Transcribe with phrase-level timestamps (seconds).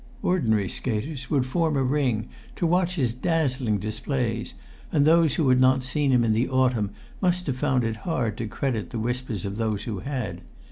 [0.23, 4.55] Ordinary skaters would form a ring to watch his dazzling displays,
[4.91, 6.89] and those who had not seen him in the autumn
[7.21, 10.41] must have found it hard to credit the whispers of those who had.